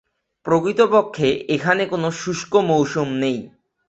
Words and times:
প্রকৃতপক্ষে 0.45 1.27
এখানে 1.55 1.83
কোনো 1.85 2.07
শুষ্ক 2.21 2.53
মৌসুম 2.69 3.09
নেই। 3.21 3.37